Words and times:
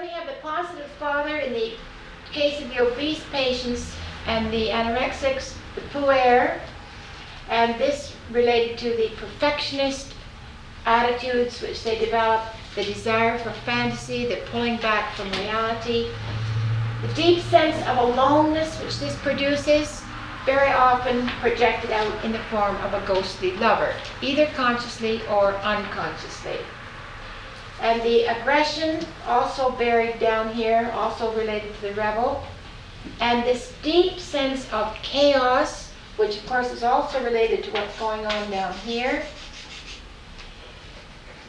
We 0.00 0.08
have 0.08 0.26
the 0.26 0.40
positive 0.40 0.90
father 0.98 1.36
in 1.36 1.52
the 1.52 1.74
case 2.32 2.58
of 2.62 2.70
the 2.70 2.80
obese 2.80 3.22
patients 3.30 3.94
and 4.26 4.50
the 4.50 4.68
anorexics, 4.68 5.54
the 5.74 5.82
puer, 5.92 6.58
and 7.50 7.78
this 7.78 8.14
related 8.30 8.78
to 8.78 8.96
the 8.96 9.10
perfectionist 9.16 10.14
attitudes 10.86 11.60
which 11.60 11.84
they 11.84 11.98
develop, 11.98 12.40
the 12.76 12.84
desire 12.84 13.36
for 13.40 13.50
fantasy, 13.50 14.24
the 14.24 14.40
pulling 14.46 14.78
back 14.78 15.14
from 15.16 15.30
reality, 15.32 16.08
the 17.02 17.12
deep 17.12 17.42
sense 17.42 17.76
of 17.86 17.98
aloneness 17.98 18.80
which 18.82 18.98
this 19.00 19.14
produces, 19.16 20.02
very 20.46 20.72
often 20.72 21.28
projected 21.40 21.90
out 21.90 22.24
in 22.24 22.32
the 22.32 22.38
form 22.50 22.76
of 22.76 22.94
a 22.94 23.06
ghostly 23.06 23.54
lover, 23.58 23.92
either 24.22 24.46
consciously 24.54 25.20
or 25.26 25.56
unconsciously. 25.56 26.56
And 27.80 28.02
the 28.02 28.24
aggression, 28.24 29.04
also 29.26 29.70
buried 29.70 30.18
down 30.20 30.52
here, 30.52 30.90
also 30.94 31.34
related 31.34 31.74
to 31.76 31.80
the 31.80 31.94
rebel. 31.94 32.44
And 33.20 33.42
this 33.44 33.72
deep 33.82 34.18
sense 34.18 34.70
of 34.70 34.94
chaos, 35.02 35.90
which 36.16 36.36
of 36.36 36.46
course 36.46 36.70
is 36.72 36.82
also 36.82 37.22
related 37.24 37.64
to 37.64 37.70
what's 37.70 37.98
going 37.98 38.26
on 38.26 38.50
down 38.50 38.74
here. 38.74 39.22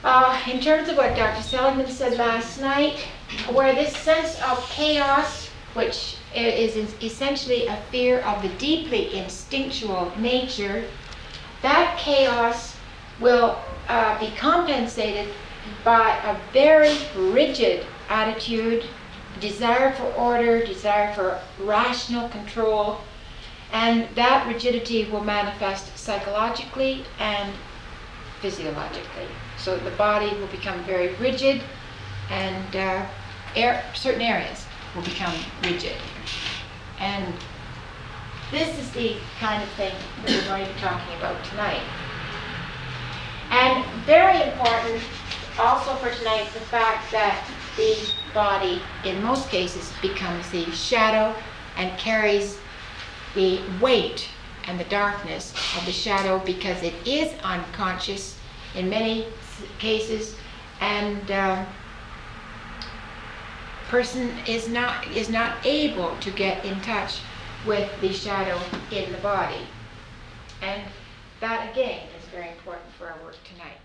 Uh, 0.03 0.41
in 0.49 0.61
terms 0.61 0.89
of 0.89 0.97
what 0.97 1.15
Dr. 1.15 1.43
Seligman 1.43 1.87
said 1.87 2.17
last 2.17 2.59
night, 2.61 3.05
where 3.51 3.75
this 3.75 3.95
sense 3.95 4.41
of 4.41 4.57
chaos, 4.69 5.49
which 5.73 6.15
is 6.33 6.75
essentially 7.03 7.67
a 7.67 7.75
fear 7.91 8.19
of 8.21 8.41
the 8.41 8.49
deeply 8.57 9.15
instinctual 9.15 10.11
nature, 10.17 10.85
that 11.61 11.97
chaos 11.99 12.77
will 13.19 13.59
uh, 13.89 14.17
be 14.19 14.31
compensated 14.37 15.27
by 15.83 16.17
a 16.23 16.37
very 16.53 16.97
rigid 17.15 17.85
attitude, 18.09 18.85
desire 19.39 19.93
for 19.93 20.05
order, 20.13 20.65
desire 20.65 21.13
for 21.13 21.39
rational 21.63 22.29
control, 22.29 22.99
and 23.71 24.07
that 24.15 24.47
rigidity 24.47 25.05
will 25.05 25.23
manifest 25.23 25.97
psychologically 25.97 27.05
and 27.19 27.53
physiologically. 28.41 29.27
So 29.57 29.77
the 29.77 29.91
body 29.91 30.35
will 30.37 30.47
become 30.47 30.83
very 30.83 31.13
rigid, 31.15 31.61
and 32.29 32.75
uh, 32.75 33.05
air, 33.55 33.83
certain 33.93 34.21
areas 34.21 34.65
will 34.95 35.03
become 35.03 35.35
rigid. 35.63 35.95
And 36.99 37.33
this 38.51 38.77
is 38.77 38.91
the 38.91 39.15
kind 39.39 39.63
of 39.63 39.69
thing 39.69 39.93
that 40.25 40.29
we're 40.29 40.47
going 40.47 40.65
to 40.65 40.73
be 40.73 40.79
talking 40.79 41.17
about 41.17 41.43
tonight. 41.45 41.81
And 43.49 43.85
very 44.05 44.41
important 44.49 45.01
also 45.59 45.95
for 45.95 46.09
tonight 46.11 46.49
the 46.53 46.59
fact 46.59 47.11
that 47.11 47.45
the 47.77 47.97
body, 48.33 48.81
in 49.05 49.21
most 49.23 49.49
cases, 49.49 49.91
becomes 50.01 50.49
the 50.51 50.65
shadow 50.71 51.35
and 51.77 51.97
carries 51.97 52.57
the 53.35 53.61
weight 53.81 54.27
and 54.67 54.79
the 54.79 54.85
darkness 54.85 55.53
of 55.77 55.85
the 55.85 55.91
shadow 55.91 56.39
because 56.45 56.81
it 56.83 56.93
is 57.05 57.33
unconscious 57.43 58.37
in 58.75 58.89
many 58.89 59.27
cases. 59.79 60.35
And 60.79 61.29
um, 61.31 61.65
person 63.89 64.31
is 64.47 64.69
not 64.69 65.05
is 65.11 65.29
not 65.29 65.57
able 65.65 66.15
to 66.19 66.31
get 66.31 66.63
in 66.65 66.79
touch 66.81 67.19
with 67.65 67.89
the 68.01 68.13
shadow 68.13 68.59
in 68.91 69.11
the 69.11 69.17
body. 69.19 69.67
And 70.61 70.81
that 71.39 71.71
again 71.71 72.07
is 72.17 72.25
very 72.29 72.49
important 72.49 72.91
for 72.97 73.07
our 73.07 73.17
work 73.23 73.35
tonight 73.43 73.77